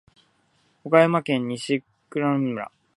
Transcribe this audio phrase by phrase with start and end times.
[0.83, 2.71] 岡山県西粟倉村